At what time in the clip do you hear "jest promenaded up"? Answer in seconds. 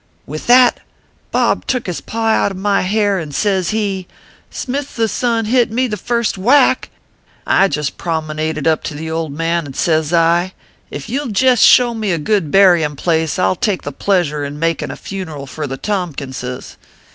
7.67-8.81